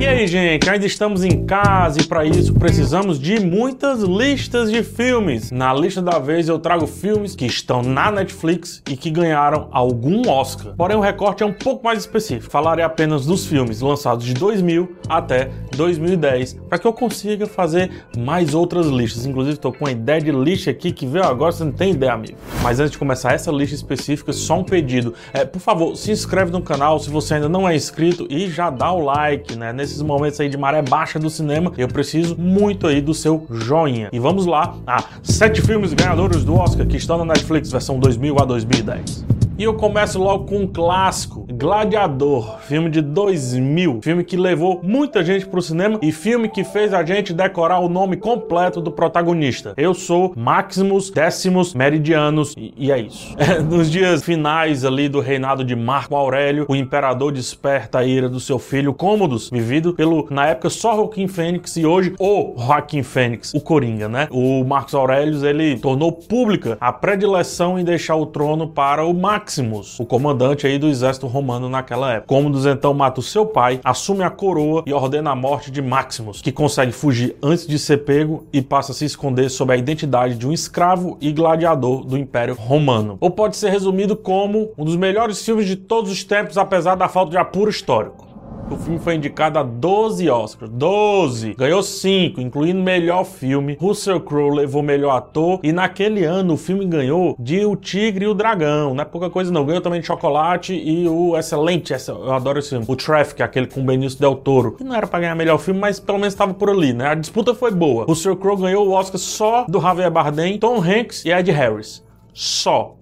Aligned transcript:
E 0.00 0.06
aí, 0.06 0.28
gente, 0.28 0.70
ainda 0.70 0.86
estamos 0.86 1.24
em 1.24 1.44
casa 1.44 2.00
e 2.00 2.04
para 2.04 2.24
isso 2.24 2.54
precisamos 2.54 3.18
de 3.18 3.40
muitas 3.40 4.00
listas 4.00 4.70
de 4.70 4.84
filmes. 4.84 5.50
Na 5.50 5.74
lista 5.74 6.00
da 6.00 6.20
vez 6.20 6.48
eu 6.48 6.56
trago 6.60 6.86
filmes 6.86 7.34
que 7.34 7.44
estão 7.44 7.82
na 7.82 8.08
Netflix 8.08 8.80
e 8.88 8.96
que 8.96 9.10
ganharam 9.10 9.68
algum 9.72 10.30
Oscar. 10.30 10.72
Porém, 10.76 10.96
o 10.96 11.00
recorte 11.00 11.42
é 11.42 11.46
um 11.46 11.52
pouco 11.52 11.84
mais 11.84 11.98
específico. 11.98 12.48
Falarei 12.48 12.84
apenas 12.84 13.26
dos 13.26 13.44
filmes 13.44 13.80
lançados 13.80 14.24
de 14.24 14.34
2000 14.34 14.88
até 15.08 15.50
2010 15.76 16.54
para 16.68 16.78
que 16.78 16.86
eu 16.86 16.92
consiga 16.92 17.46
fazer 17.46 17.90
mais 18.16 18.54
outras 18.54 18.86
listas. 18.86 19.26
Inclusive, 19.26 19.56
estou 19.56 19.72
com 19.72 19.84
uma 19.84 19.90
ideia 19.90 20.20
de 20.20 20.30
lista 20.30 20.70
aqui 20.70 20.92
que 20.92 21.06
veio 21.06 21.24
agora, 21.24 21.50
você 21.50 21.64
não 21.64 21.72
tem 21.72 21.90
ideia, 21.90 22.12
amigo. 22.12 22.38
Mas 22.62 22.78
antes 22.78 22.92
de 22.92 22.98
começar 22.98 23.32
essa 23.32 23.50
lista 23.50 23.74
específica, 23.74 24.32
só 24.32 24.60
um 24.60 24.64
pedido. 24.64 25.12
É, 25.32 25.44
por 25.44 25.58
favor, 25.58 25.96
se 25.96 26.12
inscreve 26.12 26.52
no 26.52 26.62
canal 26.62 27.00
se 27.00 27.10
você 27.10 27.34
ainda 27.34 27.48
não 27.48 27.68
é 27.68 27.74
inscrito 27.74 28.28
e 28.30 28.48
já 28.48 28.70
dá 28.70 28.92
o 28.92 29.00
like, 29.00 29.56
né? 29.56 29.72
Nesses 29.88 30.02
momentos 30.02 30.38
aí 30.38 30.50
de 30.50 30.58
maré 30.58 30.82
baixa 30.82 31.18
do 31.18 31.30
cinema, 31.30 31.72
eu 31.78 31.88
preciso 31.88 32.36
muito 32.36 32.86
aí 32.86 33.00
do 33.00 33.14
seu 33.14 33.46
joinha. 33.50 34.10
E 34.12 34.18
vamos 34.18 34.44
lá 34.44 34.76
a 34.86 35.02
sete 35.22 35.62
filmes 35.62 35.94
ganhadores 35.94 36.44
do 36.44 36.54
Oscar 36.56 36.86
que 36.86 36.98
estão 36.98 37.16
na 37.16 37.24
Netflix, 37.24 37.72
versão 37.72 37.98
2000 37.98 38.38
a 38.38 38.44
2010. 38.44 39.24
E 39.56 39.64
eu 39.64 39.72
começo 39.74 40.18
logo 40.18 40.44
com 40.44 40.58
um 40.58 40.66
clássico, 40.66 41.46
Gladiador, 41.58 42.60
filme 42.60 42.88
de 42.88 43.00
2000, 43.00 43.98
filme 44.00 44.22
que 44.22 44.36
levou 44.36 44.78
muita 44.80 45.24
gente 45.24 45.44
pro 45.44 45.60
cinema 45.60 45.98
e 46.00 46.12
filme 46.12 46.48
que 46.48 46.62
fez 46.62 46.94
a 46.94 47.04
gente 47.04 47.32
decorar 47.32 47.80
o 47.80 47.88
nome 47.88 48.16
completo 48.16 48.80
do 48.80 48.92
protagonista. 48.92 49.74
Eu 49.76 49.92
sou 49.92 50.32
Maximus 50.36 51.10
Décimos 51.10 51.74
Meridianos 51.74 52.54
e, 52.56 52.72
e 52.76 52.92
é 52.92 53.00
isso. 53.00 53.36
É, 53.48 53.62
nos 53.62 53.90
dias 53.90 54.22
finais 54.22 54.84
ali 54.84 55.08
do 55.08 55.20
reinado 55.20 55.64
de 55.64 55.74
Marco 55.74 56.14
Aurélio, 56.14 56.66
o 56.68 56.76
imperador 56.76 57.32
desperta 57.32 58.00
a 58.00 58.04
ira 58.04 58.28
do 58.28 58.38
seu 58.38 58.58
filho 58.58 58.92
Cômodos, 58.92 59.48
vivido 59.48 59.94
pelo, 59.94 60.26
na 60.30 60.46
época, 60.46 60.68
só 60.68 60.94
Joaquim 60.94 61.26
Fênix 61.26 61.76
e 61.76 61.86
hoje 61.86 62.14
o 62.18 62.54
Joaquim 62.58 63.02
Fênix, 63.02 63.54
o 63.54 63.60
Coringa, 63.60 64.06
né? 64.06 64.28
O 64.30 64.62
Marcos 64.64 64.94
Aurélio, 64.94 65.44
ele 65.46 65.78
tornou 65.78 66.12
pública 66.12 66.76
a 66.78 66.92
predileção 66.92 67.78
em 67.78 67.84
deixar 67.84 68.16
o 68.16 68.26
trono 68.26 68.68
para 68.68 69.04
o 69.04 69.14
Max 69.14 69.56
Maximus, 69.58 69.98
o 69.98 70.04
comandante 70.04 70.66
aí 70.66 70.78
do 70.78 70.88
exército 70.88 71.26
romano 71.26 71.47
naquela 71.68 72.12
época. 72.14 72.26
Cômodos 72.26 72.66
então 72.66 72.92
mata 72.92 73.20
o 73.20 73.22
seu 73.22 73.46
pai, 73.46 73.80
assume 73.84 74.22
a 74.22 74.30
coroa 74.30 74.82
e 74.86 74.92
ordena 74.92 75.30
a 75.30 75.36
morte 75.36 75.70
de 75.70 75.80
Maximus, 75.80 76.42
que 76.42 76.52
consegue 76.52 76.92
fugir 76.92 77.36
antes 77.42 77.66
de 77.66 77.78
ser 77.78 77.98
pego 77.98 78.46
e 78.52 78.60
passa 78.60 78.92
a 78.92 78.94
se 78.94 79.04
esconder 79.04 79.48
sob 79.48 79.72
a 79.72 79.76
identidade 79.76 80.34
de 80.34 80.46
um 80.46 80.52
escravo 80.52 81.16
e 81.20 81.32
gladiador 81.32 82.04
do 82.04 82.18
Império 82.18 82.54
Romano. 82.54 83.16
Ou 83.20 83.30
pode 83.30 83.56
ser 83.56 83.70
resumido 83.70 84.16
como 84.16 84.70
um 84.76 84.84
dos 84.84 84.96
melhores 84.96 85.44
filmes 85.44 85.66
de 85.66 85.76
todos 85.76 86.10
os 86.10 86.24
tempos, 86.24 86.58
apesar 86.58 86.96
da 86.96 87.08
falta 87.08 87.30
de 87.30 87.38
apuro 87.38 87.70
histórico. 87.70 88.27
O 88.70 88.76
filme 88.76 88.98
foi 88.98 89.14
indicado 89.14 89.58
a 89.58 89.62
12 89.62 90.28
Oscars. 90.28 90.70
12! 90.70 91.54
Ganhou 91.54 91.82
5, 91.82 92.38
incluindo 92.38 92.82
melhor 92.82 93.24
filme. 93.24 93.78
Russell 93.80 94.20
Crowe 94.20 94.54
levou 94.54 94.82
melhor 94.82 95.16
ator. 95.16 95.60
E 95.62 95.72
naquele 95.72 96.24
ano 96.24 96.54
o 96.54 96.56
filme 96.56 96.84
ganhou 96.84 97.34
de 97.38 97.64
O 97.64 97.74
Tigre 97.74 98.26
e 98.26 98.28
o 98.28 98.34
Dragão. 98.34 98.92
Não 98.94 99.02
é 99.02 99.06
pouca 99.06 99.30
coisa 99.30 99.50
não. 99.50 99.64
Ganhou 99.64 99.80
também 99.80 100.00
de 100.00 100.06
Chocolate 100.06 100.74
e 100.74 101.08
o 101.08 101.36
excelente, 101.36 101.94
eu 102.08 102.32
adoro 102.32 102.58
esse 102.58 102.70
filme, 102.70 102.84
o 102.86 102.94
Traffic, 102.94 103.42
aquele 103.42 103.66
com 103.66 103.84
Benício 103.84 104.20
Del 104.20 104.36
Toro. 104.36 104.72
Que 104.72 104.84
não 104.84 104.94
era 104.94 105.06
pra 105.06 105.20
ganhar 105.20 105.34
melhor 105.34 105.58
filme, 105.58 105.80
mas 105.80 105.98
pelo 105.98 106.18
menos 106.18 106.34
estava 106.34 106.52
por 106.52 106.68
ali, 106.68 106.92
né? 106.92 107.08
A 107.08 107.14
disputa 107.14 107.54
foi 107.54 107.70
boa. 107.70 108.04
Russell 108.04 108.36
Crowe 108.36 108.60
ganhou 108.60 108.86
o 108.86 108.92
Oscar 108.92 109.18
só 109.18 109.64
do 109.66 109.80
Javier 109.80 110.10
Bardem, 110.10 110.58
Tom 110.58 110.76
Hanks 110.76 111.24
e 111.24 111.30
Ed 111.30 111.50
Harris. 111.50 112.04
Só. 112.34 112.97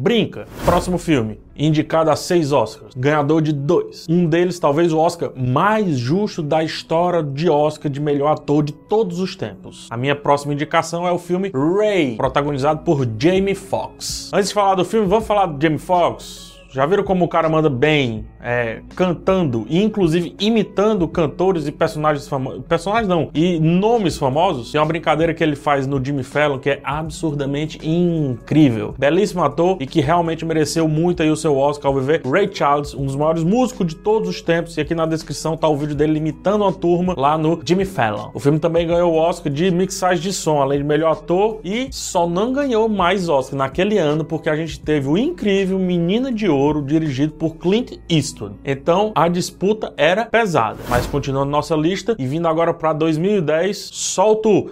Brinca. 0.00 0.46
Próximo 0.64 0.96
filme. 0.96 1.40
Indicado 1.56 2.08
a 2.08 2.14
seis 2.14 2.52
Oscars. 2.52 2.94
Ganhador 2.96 3.42
de 3.42 3.52
dois. 3.52 4.06
Um 4.08 4.26
deles, 4.26 4.60
talvez 4.60 4.92
o 4.92 4.98
Oscar 4.98 5.32
mais 5.34 5.98
justo 5.98 6.40
da 6.40 6.62
história 6.62 7.20
de 7.20 7.50
Oscar 7.50 7.90
de 7.90 8.00
melhor 8.00 8.30
ator 8.30 8.62
de 8.62 8.72
todos 8.72 9.18
os 9.18 9.34
tempos. 9.34 9.88
A 9.90 9.96
minha 9.96 10.14
próxima 10.14 10.54
indicação 10.54 11.04
é 11.04 11.10
o 11.10 11.18
filme 11.18 11.50
Ray, 11.52 12.14
protagonizado 12.14 12.84
por 12.84 13.04
Jamie 13.18 13.56
Foxx. 13.56 14.30
Antes 14.32 14.50
de 14.50 14.54
falar 14.54 14.76
do 14.76 14.84
filme, 14.84 15.08
vamos 15.08 15.26
falar 15.26 15.46
do 15.46 15.60
Jamie 15.60 15.80
Foxx? 15.80 16.56
Já 16.70 16.86
viram 16.86 17.02
como 17.02 17.24
o 17.24 17.28
cara 17.28 17.48
manda 17.48 17.68
bem, 17.68 18.24
é, 18.40 18.80
cantando 18.94 19.66
e 19.68 19.82
inclusive 19.82 20.34
imitando 20.38 21.06
cantores 21.08 21.66
e 21.66 21.72
personagens 21.72 22.28
famosos? 22.28 22.62
Personagens 22.68 23.08
não, 23.08 23.30
e 23.34 23.58
nomes 23.58 24.16
famosos? 24.16 24.72
Tem 24.72 24.80
uma 24.80 24.86
brincadeira 24.86 25.34
que 25.34 25.42
ele 25.42 25.56
faz 25.56 25.86
no 25.86 26.02
Jimmy 26.04 26.22
Fallon 26.22 26.58
que 26.58 26.70
é 26.70 26.80
absurdamente 26.84 27.78
incrível. 27.82 28.94
Belíssimo 28.98 29.42
ator 29.42 29.76
e 29.80 29.86
que 29.86 30.00
realmente 30.00 30.44
mereceu 30.44 30.86
muito 30.88 31.22
aí 31.22 31.30
o 31.30 31.36
seu 31.36 31.56
Oscar 31.56 31.90
ao 31.90 31.98
viver. 31.98 32.22
Ray 32.24 32.48
Charles, 32.52 32.94
um 32.94 33.04
dos 33.04 33.16
maiores 33.16 33.42
músicos 33.42 33.86
de 33.86 33.96
todos 33.96 34.28
os 34.28 34.40
tempos, 34.40 34.76
e 34.76 34.80
aqui 34.80 34.94
na 34.94 35.06
descrição 35.06 35.56
tá 35.56 35.68
o 35.68 35.76
vídeo 35.76 35.94
dele 35.94 36.18
imitando 36.18 36.62
uma 36.62 36.72
turma 36.72 37.14
lá 37.16 37.36
no 37.36 37.60
Jimmy 37.64 37.84
Fallon. 37.84 38.30
O 38.34 38.40
filme 38.40 38.58
também 38.58 38.86
ganhou 38.86 39.12
o 39.12 39.16
Oscar 39.16 39.52
de 39.52 39.70
mixagem 39.70 40.22
de 40.22 40.32
som, 40.32 40.60
além 40.60 40.78
de 40.78 40.84
melhor 40.84 41.12
ator, 41.12 41.60
e 41.64 41.88
só 41.90 42.28
não 42.28 42.52
ganhou 42.52 42.88
mais 42.88 43.28
Oscar 43.28 43.58
naquele 43.58 43.98
ano 43.98 44.24
porque 44.24 44.48
a 44.48 44.56
gente 44.56 44.78
teve 44.80 45.08
o 45.08 45.18
incrível 45.18 45.78
Menina 45.78 46.32
de 46.32 46.48
Ouro 46.48 46.68
Ouro, 46.68 46.82
dirigido 46.82 47.32
por 47.32 47.56
Clint 47.56 47.92
Eastwood. 48.08 48.27
Então 48.64 49.12
a 49.14 49.28
disputa 49.28 49.92
era 49.96 50.24
pesada. 50.24 50.78
Mas 50.88 51.06
continuando 51.06 51.50
nossa 51.50 51.76
lista 51.76 52.16
e 52.18 52.26
vindo 52.26 52.48
agora 52.48 52.72
para 52.72 52.92
2010, 52.92 53.90
solto 53.92 54.70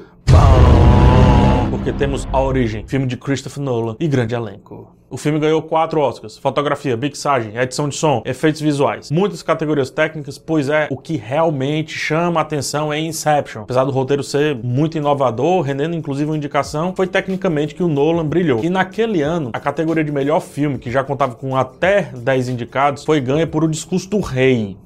porque 1.70 1.92
temos 1.92 2.26
A 2.32 2.40
Origem, 2.40 2.86
filme 2.86 3.06
de 3.06 3.16
Christopher 3.16 3.62
Nolan 3.62 3.96
e 4.00 4.08
grande 4.08 4.34
elenco. 4.34 4.95
O 5.08 5.16
filme 5.16 5.38
ganhou 5.38 5.62
quatro 5.62 6.00
Oscars: 6.00 6.36
fotografia, 6.36 6.96
mixagem, 6.96 7.56
edição 7.56 7.88
de 7.88 7.94
som, 7.94 8.22
efeitos 8.24 8.60
visuais, 8.60 9.10
muitas 9.10 9.40
categorias 9.40 9.88
técnicas, 9.88 10.36
pois 10.36 10.68
é 10.68 10.88
o 10.90 10.96
que 10.96 11.16
realmente 11.16 11.96
chama 11.96 12.40
a 12.40 12.42
atenção 12.42 12.92
é 12.92 12.98
Inception. 12.98 13.62
Apesar 13.62 13.84
do 13.84 13.92
roteiro 13.92 14.24
ser 14.24 14.56
muito 14.56 14.98
inovador, 14.98 15.62
rendendo 15.62 15.94
inclusive 15.94 16.28
uma 16.28 16.36
indicação, 16.36 16.92
foi 16.94 17.06
tecnicamente 17.06 17.74
que 17.74 17.82
o 17.84 17.88
Nolan 17.88 18.26
brilhou. 18.26 18.64
E 18.64 18.68
naquele 18.68 19.22
ano, 19.22 19.50
a 19.52 19.60
categoria 19.60 20.02
de 20.02 20.10
melhor 20.10 20.40
filme, 20.40 20.76
que 20.76 20.90
já 20.90 21.04
contava 21.04 21.36
com 21.36 21.54
até 21.56 22.10
10 22.12 22.48
indicados, 22.48 23.04
foi 23.04 23.20
ganha 23.20 23.46
por 23.46 23.62
O 23.62 23.68
Discurso 23.68 24.08
do 24.10 24.18
Rei, 24.18 24.76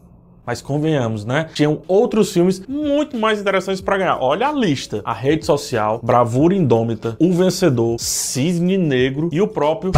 mas 0.50 0.61
convenhamos, 0.61 1.25
né? 1.25 1.47
Tinham 1.55 1.81
outros 1.87 2.33
filmes 2.33 2.61
muito 2.66 3.16
mais 3.16 3.41
interessantes 3.41 3.81
para 3.81 3.99
ganhar. 3.99 4.19
Olha 4.21 4.49
a 4.49 4.53
lista: 4.53 5.00
A 5.05 5.12
Rede 5.12 5.47
Social, 5.47 6.00
Bravura 6.03 6.53
Indômita, 6.53 7.16
O 7.21 7.33
Vencedor, 7.33 8.00
Cisne 8.00 8.77
Negro 8.77 9.28
e 9.31 9.41
o 9.41 9.47
próprio 9.47 9.93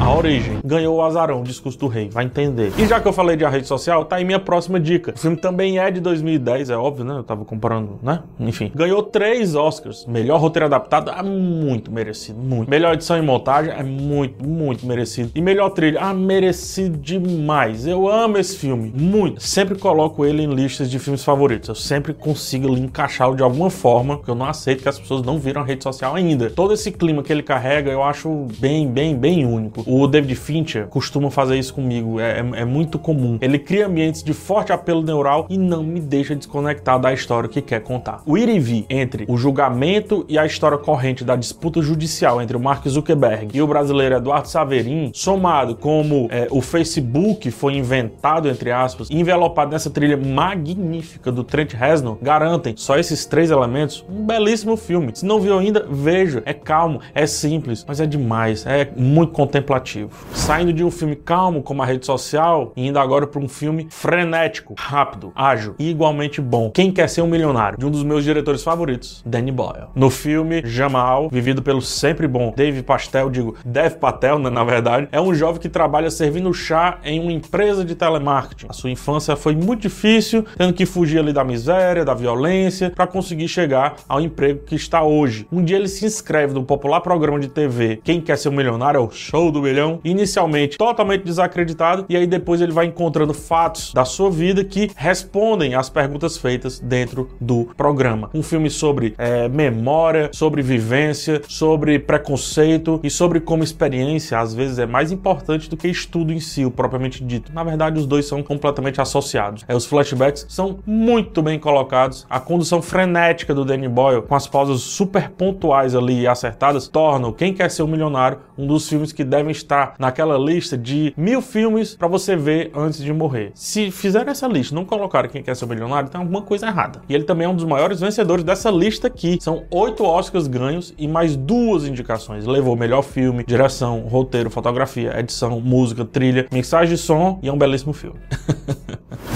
A 0.00 0.14
Origem. 0.16 0.60
Ganhou 0.64 0.98
o 0.98 1.02
Azarão, 1.02 1.42
Discurso 1.42 1.76
do 1.76 1.88
Rei, 1.88 2.08
vai 2.08 2.24
entender. 2.24 2.72
E 2.78 2.86
já 2.86 3.00
que 3.00 3.08
eu 3.08 3.12
falei 3.12 3.34
de 3.34 3.44
A 3.44 3.48
Rede 3.48 3.66
Social, 3.66 4.04
tá 4.04 4.14
aí 4.14 4.24
minha 4.24 4.38
próxima 4.38 4.78
dica. 4.78 5.12
O 5.16 5.18
filme 5.18 5.36
também 5.36 5.80
é 5.80 5.90
de 5.90 6.00
2010, 6.00 6.70
é 6.70 6.76
óbvio, 6.76 7.04
né? 7.04 7.16
Eu 7.16 7.24
tava 7.24 7.44
comparando, 7.44 7.98
né? 8.00 8.20
Enfim. 8.38 8.70
Ganhou 8.76 9.02
três 9.02 9.56
Oscars. 9.56 10.06
Melhor 10.06 10.38
roteiro 10.38 10.66
adaptado, 10.66 11.10
é 11.10 11.22
muito 11.22 11.90
merecido, 11.90 12.38
muito. 12.38 12.70
Melhor 12.70 12.94
edição 12.94 13.18
e 13.18 13.22
montagem, 13.22 13.72
é 13.72 13.82
muito, 13.82 14.46
muito 14.46 14.86
merecido. 14.86 15.32
E 15.34 15.42
melhor 15.42 15.70
trilha, 15.70 16.00
ah, 16.00 16.14
merecido 16.14 16.96
demais. 16.96 17.88
Eu 17.88 18.08
amo 18.08 18.38
esse 18.38 18.56
filme, 18.56 18.92
muito. 18.94 19.42
Sempre 19.42 19.63
sempre 19.64 19.78
coloco 19.78 20.26
ele 20.26 20.42
em 20.42 20.54
listas 20.54 20.90
de 20.90 20.98
filmes 20.98 21.24
favoritos. 21.24 21.70
Eu 21.70 21.74
sempre 21.74 22.12
consigo 22.12 22.68
encaixá-lo 22.76 23.34
de 23.34 23.42
alguma 23.42 23.70
forma, 23.70 24.18
porque 24.18 24.30
eu 24.30 24.34
não 24.34 24.44
aceito 24.44 24.82
que 24.82 24.88
as 24.90 24.98
pessoas 24.98 25.22
não 25.22 25.38
viram 25.38 25.62
a 25.62 25.64
rede 25.64 25.82
social 25.82 26.14
ainda. 26.14 26.50
Todo 26.50 26.74
esse 26.74 26.92
clima 26.92 27.22
que 27.22 27.32
ele 27.32 27.42
carrega, 27.42 27.90
eu 27.90 28.02
acho 28.02 28.46
bem, 28.58 28.86
bem, 28.86 29.16
bem 29.16 29.46
único. 29.46 29.82
O 29.86 30.06
David 30.06 30.34
Fincher 30.34 30.86
costuma 30.88 31.30
fazer 31.30 31.58
isso 31.58 31.72
comigo, 31.72 32.20
é, 32.20 32.40
é, 32.40 32.60
é 32.60 32.64
muito 32.66 32.98
comum. 32.98 33.38
Ele 33.40 33.58
cria 33.58 33.86
ambientes 33.86 34.22
de 34.22 34.34
forte 34.34 34.70
apelo 34.70 35.02
neural 35.02 35.46
e 35.48 35.56
não 35.56 35.82
me 35.82 35.98
deixa 35.98 36.36
desconectar 36.36 37.00
da 37.00 37.10
história 37.10 37.48
que 37.48 37.62
quer 37.62 37.80
contar. 37.80 38.22
O 38.26 38.36
ir 38.36 38.50
e 38.50 38.58
vir 38.58 38.84
entre 38.90 39.24
o 39.26 39.38
julgamento 39.38 40.26
e 40.28 40.38
a 40.38 40.44
história 40.44 40.76
corrente 40.76 41.24
da 41.24 41.36
disputa 41.36 41.80
judicial 41.80 42.42
entre 42.42 42.54
o 42.54 42.60
Mark 42.60 42.86
Zuckerberg 42.86 43.48
e 43.56 43.62
o 43.62 43.66
brasileiro 43.66 44.16
Eduardo 44.16 44.46
Saverin, 44.46 45.10
somado 45.14 45.74
como 45.74 46.28
é, 46.30 46.48
o 46.50 46.60
Facebook 46.60 47.50
foi 47.50 47.76
inventado, 47.76 48.46
entre 48.46 48.70
aspas, 48.70 49.08
envelopado 49.10 49.53
envelopado 49.54 49.70
nessa 49.70 49.88
trilha 49.88 50.16
magnífica 50.16 51.30
do 51.30 51.44
Trent 51.44 51.72
Reznor 51.72 52.18
garantem 52.20 52.74
só 52.76 52.98
esses 52.98 53.24
três 53.24 53.50
elementos 53.50 54.04
um 54.08 54.26
belíssimo 54.26 54.76
filme. 54.76 55.12
Se 55.14 55.24
não 55.24 55.40
viu 55.40 55.56
ainda, 55.56 55.86
veja. 55.88 56.42
É 56.44 56.52
calmo, 56.52 57.00
é 57.14 57.26
simples, 57.26 57.84
mas 57.86 58.00
é 58.00 58.06
demais, 58.06 58.66
é 58.66 58.90
muito 58.96 59.32
contemplativo. 59.32 60.10
Saindo 60.32 60.72
de 60.72 60.82
um 60.82 60.90
filme 60.90 61.14
calmo 61.14 61.62
como 61.62 61.82
a 61.82 61.86
rede 61.86 62.04
social 62.04 62.72
e 62.76 62.86
indo 62.86 62.98
agora 62.98 63.26
para 63.26 63.40
um 63.40 63.48
filme 63.48 63.86
frenético, 63.90 64.74
rápido, 64.76 65.32
ágil 65.34 65.74
e 65.78 65.90
igualmente 65.90 66.40
bom. 66.40 66.70
Quem 66.70 66.90
quer 66.90 67.08
ser 67.08 67.22
um 67.22 67.26
milionário? 67.26 67.78
De 67.78 67.86
um 67.86 67.90
dos 67.90 68.02
meus 68.02 68.24
diretores 68.24 68.62
favoritos, 68.62 69.22
Danny 69.24 69.52
Boyle. 69.52 69.86
No 69.94 70.10
filme 70.10 70.62
Jamal, 70.64 71.28
vivido 71.30 71.62
pelo 71.62 71.80
sempre 71.80 72.26
bom 72.26 72.52
Dave 72.56 72.82
Pastel, 72.82 73.30
digo 73.30 73.54
Dev 73.64 73.94
Patel, 73.94 74.38
né, 74.38 74.50
na 74.50 74.64
verdade, 74.64 75.08
é 75.12 75.20
um 75.20 75.34
jovem 75.34 75.60
que 75.60 75.68
trabalha 75.68 76.10
servindo 76.10 76.52
chá 76.52 76.98
em 77.04 77.20
uma 77.20 77.32
empresa 77.32 77.84
de 77.84 77.94
telemarketing. 77.94 78.66
A 78.68 78.72
sua 78.72 78.90
infância 78.90 79.33
foi 79.36 79.56
muito 79.56 79.82
difícil, 79.82 80.44
tendo 80.56 80.72
que 80.72 80.86
fugir 80.86 81.18
ali 81.18 81.32
da 81.32 81.44
miséria, 81.44 82.04
da 82.04 82.14
violência, 82.14 82.90
para 82.90 83.06
conseguir 83.06 83.48
chegar 83.48 83.96
ao 84.08 84.20
emprego 84.20 84.60
que 84.64 84.76
está 84.76 85.02
hoje. 85.02 85.46
Um 85.50 85.64
dia 85.64 85.76
ele 85.76 85.88
se 85.88 86.06
inscreve 86.06 86.54
no 86.54 86.64
popular 86.64 87.00
programa 87.00 87.40
de 87.40 87.48
TV 87.48 88.00
Quem 88.04 88.20
Quer 88.20 88.38
Ser 88.38 88.50
um 88.50 88.52
Milionário, 88.52 88.98
é 88.98 89.00
o 89.00 89.10
show 89.10 89.50
do 89.50 89.64
turbilhão, 89.64 90.00
inicialmente 90.04 90.76
totalmente 90.76 91.24
desacreditado, 91.24 92.04
e 92.08 92.16
aí 92.16 92.26
depois 92.26 92.60
ele 92.60 92.72
vai 92.72 92.86
encontrando 92.86 93.32
fatos 93.32 93.92
da 93.94 94.04
sua 94.04 94.30
vida 94.30 94.62
que 94.62 94.90
respondem 94.94 95.74
às 95.74 95.88
perguntas 95.88 96.36
feitas 96.36 96.78
dentro 96.78 97.30
do 97.40 97.68
programa. 97.76 98.30
Um 98.34 98.42
filme 98.42 98.68
sobre 98.68 99.14
é, 99.16 99.48
memória, 99.48 100.28
sobre 100.32 100.60
vivência, 100.60 101.40
sobre 101.48 101.98
preconceito 101.98 103.00
e 103.02 103.08
sobre 103.08 103.40
como 103.40 103.64
experiência 103.64 104.38
às 104.38 104.52
vezes 104.52 104.78
é 104.78 104.86
mais 104.86 105.10
importante 105.10 105.70
do 105.70 105.76
que 105.76 105.88
estudo 105.88 106.32
em 106.32 106.40
si, 106.40 106.68
propriamente 106.70 107.24
dito. 107.24 107.52
Na 107.52 107.64
verdade, 107.64 107.98
os 107.98 108.06
dois 108.06 108.26
são 108.26 108.42
completamente 108.42 109.00
associados. 109.00 109.23
É, 109.66 109.74
os 109.74 109.86
flashbacks 109.86 110.46
são 110.48 110.78
muito 110.86 111.42
bem 111.42 111.58
colocados, 111.58 112.26
a 112.28 112.38
condução 112.38 112.82
frenética 112.82 113.54
do 113.54 113.64
Danny 113.64 113.88
Boyle, 113.88 114.22
com 114.22 114.34
as 114.34 114.46
pausas 114.46 114.80
super 114.82 115.30
pontuais 115.30 115.94
ali 115.94 116.20
e 116.20 116.26
acertadas, 116.26 116.88
tornam 116.88 117.32
Quem 117.32 117.54
Quer 117.54 117.70
Ser 117.70 117.82
um 117.82 117.88
Milionário 117.88 118.38
um 118.56 118.66
dos 118.66 118.88
filmes 118.88 119.12
que 119.12 119.24
devem 119.24 119.50
estar 119.50 119.94
naquela 119.98 120.38
lista 120.38 120.76
de 120.76 121.12
mil 121.16 121.42
filmes 121.42 121.96
para 121.96 122.08
você 122.08 122.36
ver 122.36 122.70
antes 122.74 123.02
de 123.02 123.12
morrer. 123.12 123.52
Se 123.54 123.90
fizer 123.90 124.26
essa 124.28 124.46
lista 124.46 124.74
não 124.74 124.84
colocar 124.84 125.26
Quem 125.28 125.42
Quer 125.42 125.56
Ser 125.56 125.64
um 125.64 125.68
Milionário, 125.68 126.08
tem 126.08 126.20
alguma 126.20 126.42
coisa 126.42 126.66
errada. 126.66 127.02
E 127.08 127.14
ele 127.14 127.24
também 127.24 127.46
é 127.46 127.48
um 127.48 127.54
dos 127.54 127.64
maiores 127.64 128.00
vencedores 128.00 128.44
dessa 128.44 128.70
lista 128.70 129.08
aqui. 129.08 129.38
São 129.40 129.64
oito 129.70 130.04
Oscars 130.04 130.46
ganhos 130.46 130.94
e 130.96 131.08
mais 131.08 131.36
duas 131.36 131.84
indicações. 131.86 132.46
Levou 132.46 132.76
melhor 132.76 133.02
filme, 133.02 133.44
direção, 133.44 134.00
roteiro, 134.00 134.50
fotografia, 134.50 135.18
edição, 135.18 135.60
música, 135.60 136.04
trilha, 136.04 136.46
mixagem 136.52 136.94
de 136.94 137.00
som 137.00 137.38
e 137.42 137.48
é 137.48 137.52
um 137.52 137.58
belíssimo 137.58 137.92
filme. 137.92 138.18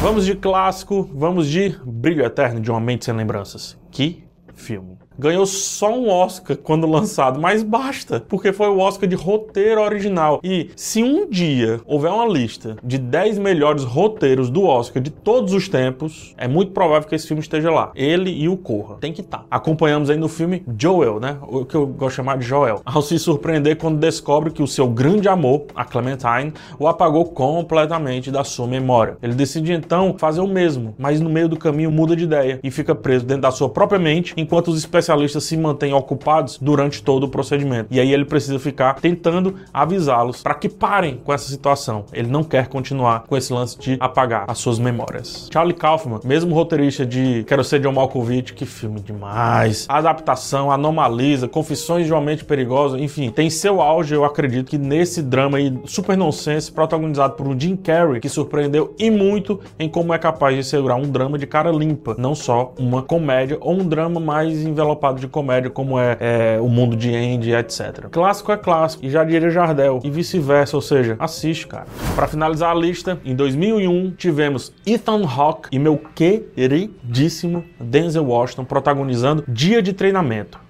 vamos 0.00 0.25
de 0.25 0.35
clássico, 0.35 1.09
vamos 1.12 1.49
de 1.49 1.77
Brilho 1.85 2.25
Eterno 2.25 2.61
de 2.61 2.71
Uma 2.71 2.81
Mente 2.81 3.05
Sem 3.05 3.15
Lembranças. 3.15 3.77
Que 3.91 4.25
filme 4.55 5.07
ganhou 5.19 5.44
só 5.44 5.93
um 5.93 6.09
Oscar 6.09 6.56
quando 6.56 6.87
lançado, 6.87 7.41
mas 7.41 7.62
basta, 7.62 8.25
porque 8.29 8.53
foi 8.53 8.69
o 8.69 8.79
Oscar 8.79 9.09
de 9.09 9.17
roteiro 9.17 9.81
original. 9.81 10.41
E 10.44 10.70
se 10.76 11.03
um 11.03 11.29
dia 11.29 11.81
houver 11.85 12.12
uma 12.12 12.26
lista 12.26 12.76
de 12.85 12.97
10 12.97 13.38
melhores 13.38 13.82
roteiros 13.82 14.49
do 14.49 14.65
Oscar 14.65 15.03
de 15.03 15.11
todos 15.11 15.53
os 15.53 15.69
tempos, 15.69 16.35
é 16.38 16.47
muito 16.47 16.73
provável 16.73 17.09
que 17.09 17.15
esse 17.15 17.26
filme 17.26 17.43
esteja 17.43 17.70
lá. 17.70 17.91
Ele 17.97 18.31
e 18.31 18.49
o 18.49 18.56
Corra. 18.56 18.97
Tem 19.00 19.12
que 19.12 19.20
estar. 19.20 19.38
Tá. 19.38 19.44
Acompanhamos 19.50 20.09
aí 20.11 20.17
no 20.17 20.29
filme 20.29 20.62
Joel, 20.79 21.19
né? 21.19 21.38
O 21.43 21.64
que 21.64 21.75
eu 21.75 21.87
gosto 21.87 22.11
de 22.11 22.17
chamar 22.17 22.38
de 22.38 22.47
Joel. 22.47 22.81
Ao 22.85 23.03
se 23.03 23.19
surpreender 23.19 23.76
quando 23.76 23.99
descobre 23.99 24.50
que 24.50 24.62
o 24.62 24.67
seu 24.67 24.87
grande 24.88 25.29
amor, 25.29 25.67
a 25.75 25.85
Clementine, 25.85 26.53
o 26.79 26.87
apagou 26.87 27.25
completamente 27.25 28.31
da 28.31 28.44
sua 28.44 28.67
memória. 28.67 29.17
Ele 29.23 29.35
decide 29.35 29.73
então 29.73 30.14
fazer 30.19 30.41
o 30.41 30.47
mesmo, 30.47 30.94
mas 30.99 31.21
no 31.21 31.31
meio 31.31 31.49
do 31.49 31.56
caminho 31.56 31.91
muda 31.91 32.14
de 32.14 32.25
ideia 32.25 32.61
e 32.62 32.71
fica 32.71 32.94
preso 32.94 33.25
dentro 33.25 33.43
da 33.43 33.50
sua 33.50 33.69
própria 33.69 33.99
mente, 33.99 34.35
enquanto 34.37 34.69
os 34.69 34.79
especialistas 34.79 35.07
especialistas 35.08 35.44
se 35.44 35.56
mantêm 35.56 35.94
ocupados 35.94 36.58
durante 36.60 37.02
todo 37.02 37.25
o 37.25 37.28
procedimento. 37.28 37.88
E 37.90 37.99
aí 37.99 38.12
ele 38.12 38.25
precisa 38.25 38.58
ficar 38.58 39.00
tentando 39.00 39.55
avisá-los 39.72 40.43
para 40.43 40.55
que 40.55 40.69
parem 40.69 41.20
com 41.25 41.32
essa 41.32 41.49
situação. 41.49 42.05
Ele 42.12 42.28
não 42.28 42.44
quer 42.44 42.69
continuar 42.69 43.25
com 43.26 43.37
esse 43.37 43.52
lance 43.52 43.78
de 43.78 43.96
apagar 43.99 44.44
as 44.49 44.58
suas 44.58 44.78
memórias. 44.78 45.49
Charlie 45.52 45.75
Kaufman, 45.75 46.20
mesmo 46.25 46.55
roteirista 46.55 47.06
de 47.06 47.44
Quero 47.44 47.64
Ser 47.64 47.81
John 47.81 47.93
Malkovich, 47.93 48.52
que 48.52 48.66
filme 48.66 49.00
demais. 49.00 49.87
Adaptação, 49.88 50.70
Anomaliza, 50.70 51.49
Confissões 51.49 52.06
de 52.06 52.12
uma 52.12 52.20
Mente 52.20 52.44
Perigosa, 52.44 52.99
enfim, 52.99 53.31
tem 53.31 53.49
seu 53.49 53.81
auge, 53.81 54.14
eu 54.14 54.25
acredito, 54.25 54.69
que 54.69 54.78
nesse 54.78 55.22
drama 55.22 55.58
aí 55.58 55.78
super 55.87 56.16
nonsense, 56.16 56.70
protagonizado 56.70 57.34
por 57.34 57.46
um 57.46 57.58
Jim 57.58 57.76
Carrey, 57.76 58.20
que 58.20 58.28
surpreendeu 58.28 58.94
e 58.99 59.11
muito 59.11 59.61
em 59.78 59.88
como 59.88 60.12
é 60.12 60.19
capaz 60.19 60.54
de 60.56 60.64
segurar 60.64 60.96
um 60.96 61.08
drama 61.08 61.38
de 61.38 61.46
cara 61.46 61.70
limpa, 61.70 62.14
não 62.19 62.34
só 62.34 62.75
uma 62.78 63.02
comédia 63.02 63.56
ou 63.61 63.75
um 63.75 63.87
drama 63.87 64.20
mais 64.20 64.62
envelopado 64.62 64.98
de 65.21 65.29
comédia, 65.29 65.71
como 65.71 65.99
é, 65.99 66.17
é 66.21 66.61
O 66.61 66.69
Mundo 66.69 66.97
de 66.97 67.15
Andy, 67.15 67.53
etc. 67.53 68.09
Clássico 68.11 68.53
é 68.53 68.56
clássico, 68.56 69.05
e 69.05 69.11
já 69.11 69.25
diria 69.25 69.50
Jardel, 69.50 70.00
e 70.05 70.11
vice-versa, 70.11 70.77
ou 70.77 70.83
seja, 70.83 71.17
assiste, 71.19 71.67
cara. 71.67 71.87
Para 72.15 72.27
finalizar 72.27 72.71
a 72.71 72.75
lista, 72.75 73.19
em 73.25 73.35
2001 73.35 74.12
tivemos 74.12 74.73
Ethan 74.87 75.25
Hawke 75.25 75.69
e 75.73 75.79
meu 75.79 76.00
queridíssimo 76.15 77.65
Denzel 77.81 78.27
Washington 78.27 78.65
protagonizando 78.65 79.45
Dia 79.49 79.81
de 79.81 79.93
Treinamento 79.93 80.68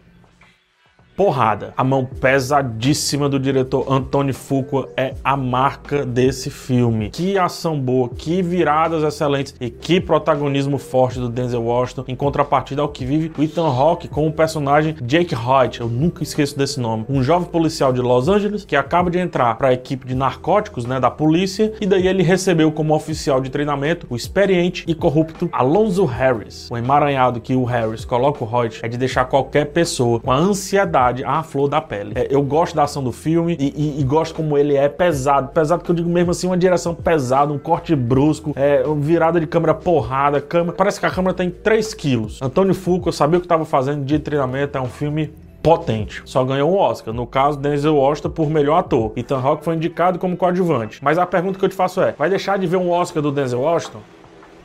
porrada. 1.19 1.75
A 1.77 1.83
mão 1.83 2.05
pesadíssima 2.05 3.29
do 3.29 3.41
diretor 3.41 3.93
Antônio 3.93 4.33
Fuqua 4.33 4.89
é 4.97 5.15
a 5.25 5.37
marca 5.37 6.07
desse 6.07 6.49
filme. 6.49 7.11
Que 7.11 7.37
ação 7.37 7.77
boa, 7.77 8.09
que 8.09 8.41
viradas 8.41 9.03
excelentes 9.03 9.53
e 9.61 9.69
que 9.69 10.01
protagonismo 10.01 10.79
forte 10.79 11.19
do 11.19 11.29
Denzel 11.29 11.65
Washington 11.65 12.05
em 12.07 12.15
contrapartida 12.15 12.83
ao 12.83 12.89
que 12.89 13.05
vive 13.05 13.33
o 13.37 13.43
Ethan 13.43 13.67
Hawke 13.67 14.07
com 14.07 14.29
o 14.29 14.33
personagem 14.33 14.95
Jake 15.03 15.35
Hoyt, 15.35 15.81
eu 15.81 15.89
nunca 15.89 16.23
esqueço 16.23 16.57
desse 16.57 16.79
nome, 16.79 17.05
um 17.09 17.21
jovem 17.21 17.49
policial 17.49 17.93
de 17.93 18.01
Los 18.01 18.29
Angeles 18.29 18.65
que 18.65 18.77
acaba 18.77 19.11
de 19.11 19.19
entrar 19.19 19.57
para 19.57 19.69
a 19.69 19.73
equipe 19.73 20.07
de 20.07 20.15
narcóticos, 20.15 20.87
né, 20.87 21.01
da 21.01 21.11
polícia, 21.11 21.73
e 21.81 21.87
daí 21.87 22.07
ele 22.07 22.23
recebeu 22.23 22.71
como 22.71 22.95
oficial 22.95 23.41
de 23.41 23.51
treinamento 23.51 24.07
o 24.09 24.15
experiente 24.15 24.85
e 24.87 24.95
corrupto 24.95 25.49
Alonso 25.53 26.05
Harris. 26.05 26.69
O 26.71 26.77
emaranhado 26.77 27.41
que 27.41 27.57
o 27.57 27.65
Harris 27.65 28.05
coloca 28.05 28.45
o 28.45 28.55
Hoyt 28.55 28.79
é 28.85 28.89
de 28.89 28.97
deixar 28.97 29.25
qualquer 29.25 29.65
pessoa 29.65 30.21
com 30.21 30.31
a 30.31 30.37
ansiedade 30.37 31.08
verdade, 31.09 31.25
a 31.25 31.43
flor 31.43 31.69
da 31.69 31.81
pele. 31.81 32.13
É, 32.15 32.27
eu 32.31 32.43
gosto 32.43 32.75
da 32.75 32.85
ação 32.85 33.03
do 33.03 33.13
filme 33.13 33.57
e, 33.59 33.73
e, 33.77 34.01
e, 34.01 34.05
gosto 34.05 34.35
como 34.35 34.57
ele 34.57 34.77
é 34.77 34.89
pesado. 34.89 35.49
Pesado 35.49 35.83
que 35.83 35.91
eu 35.91 35.95
digo 35.95 36.09
mesmo 36.09 36.31
assim, 36.31 36.47
uma 36.47 36.57
direção 36.57 36.95
pesada, 36.95 37.53
um 37.53 37.59
corte 37.59 37.95
brusco, 37.95 38.53
é, 38.57 38.83
virada 38.99 39.41
de 39.41 39.47
câmera 39.47 39.75
porrada, 39.75 40.41
câmera, 40.41 40.77
parece 40.77 41.01
que 41.01 41.07
a 41.07 41.11
câmera 41.11 41.35
tem 41.35 41.51
3 41.51 41.95
quilos. 41.95 42.41
Antônio 42.43 42.77
eu 43.07 43.13
sabia 43.13 43.39
o 43.39 43.41
que 43.41 43.47
estava 43.47 43.65
fazendo 43.65 44.05
de 44.05 44.19
treinamento, 44.19 44.77
é 44.77 44.81
um 44.81 44.89
filme 44.89 45.33
potente. 45.63 46.23
Só 46.25 46.45
ganhou 46.45 46.73
um 46.73 46.77
Oscar. 46.77 47.13
No 47.13 47.27
caso, 47.27 47.59
Denzel 47.59 47.97
Washington 47.97 48.31
por 48.31 48.49
melhor 48.49 48.79
ator. 48.79 49.13
Ethan 49.17 49.39
Hawke 49.39 49.65
foi 49.65 49.75
indicado 49.75 50.19
como 50.19 50.37
coadjuvante. 50.37 51.03
Mas 51.03 51.19
a 51.19 51.27
pergunta 51.27 51.59
que 51.59 51.65
eu 51.65 51.69
te 51.69 51.75
faço 51.75 52.01
é: 52.01 52.13
vai 52.13 52.31
deixar 52.31 52.59
de 52.59 52.67
ver 52.67 52.77
um 52.77 52.91
Oscar 52.91 53.23
do 53.23 53.31
Denzel 53.33 53.61
Washington? 53.61 54.01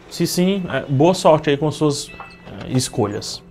Se 0.10 0.28
sim, 0.28 0.64
é, 0.72 0.82
boa 0.88 1.14
sorte 1.14 1.50
aí 1.50 1.58
com 1.58 1.72
suas 1.72 2.10
é, 2.68 2.72
escolhas. 2.72 3.42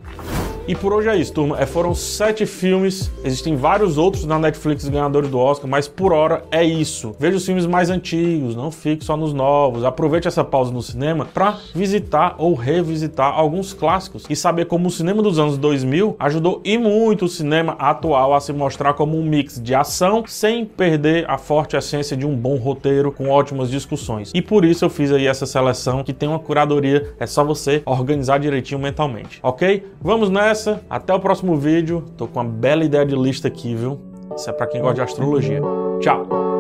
E 0.69 0.77
por 0.77 0.93
hoje 0.93 1.09
é 1.09 1.17
isso, 1.17 1.33
turma. 1.33 1.61
É, 1.61 1.67
foram 1.67 1.93
sete 1.93 2.47
filmes. 2.47 3.11
Existem 3.25 3.57
vários 3.57 3.99
outros 3.99 4.25
na 4.25 4.39
Netflix 4.39 4.89
ganhadores 4.89 5.29
do 5.29 5.39
Oscar, 5.39 5.69
mas 5.69 5.89
por 5.89 6.13
hora 6.13 6.45
é 6.53 6.65
isso. 6.65 7.17
Veja 7.19 7.37
os 7.37 7.45
filmes 7.45 7.67
mais 7.67 7.91
antigos, 7.91 8.55
não 8.55 8.71
fique 8.71 9.05
só 9.05 9.17
nos 9.17 9.33
novos. 9.33 9.85
Aproveite 9.85 10.29
essa 10.29 10.45
pausa 10.45 10.71
no 10.73 10.81
cinema 10.81 11.25
para 11.25 11.59
visitar 11.75 12.37
ou 12.39 12.55
revisitar 12.55 13.35
alguns 13.35 13.75
clássicos 13.75 14.25
e 14.31 14.37
saber 14.37 14.67
como 14.67 14.87
o 14.87 14.91
cinema 14.91 15.21
dos 15.21 15.39
anos 15.39 15.59
2000 15.59 16.15
ajudou 16.19 16.61
e 16.65 16.79
muito 16.79 17.25
o 17.25 17.29
cinema 17.29 17.75
atual 17.79 18.33
a 18.33 18.41
se 18.41 18.53
mostrar 18.53 18.95
como 18.95 19.19
um 19.19 19.25
mix 19.25 19.61
de 19.61 19.75
ação 19.75 20.23
sem 20.27 20.65
perder 20.65 21.29
a 21.29 21.39
forte 21.39 21.77
essência 21.77 22.17
de 22.17 22.25
um 22.25 22.37
bom 22.37 22.57
roteiro 22.57 23.11
com 23.11 23.29
ótimas 23.29 23.69
discussões. 23.69 24.31
E 24.33 24.41
por 24.41 24.65
isso 24.65 24.85
eu 24.85 24.91
fiz 24.91 25.11
aí 25.11 25.27
essa 25.27 25.45
seleção 25.45 26.05
que 26.05 26.13
tem 26.13 26.29
uma 26.29 26.39
curadoria, 26.39 27.15
é 27.19 27.27
só 27.27 27.43
você 27.43 27.83
organizar 27.85 28.39
direitinho 28.39 28.81
mentalmente, 28.81 29.41
ok? 29.43 29.85
Vamos 30.01 30.31
nessa 30.31 30.62
essa. 30.63 30.81
Até 30.89 31.13
o 31.13 31.21
próximo 31.21 31.57
vídeo. 31.57 32.05
Tô 32.17 32.27
com 32.27 32.41
uma 32.41 32.49
bela 32.49 32.85
ideia 32.85 33.05
de 33.05 33.17
lista 33.17 33.49
aqui, 33.49 33.75
viu? 33.75 33.99
Isso 34.37 34.49
é 34.49 34.53
para 34.53 34.67
quem 34.67 34.81
gosta 34.81 34.95
de 34.95 35.01
astrologia. 35.03 35.61
Tchau! 36.01 36.52